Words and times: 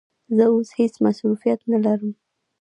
زه 0.35 0.45
اوس 0.53 0.69
هیڅ 0.79 0.93
مصروفیت 1.05 1.59
نه 1.71 1.77
لرم. 1.85 2.11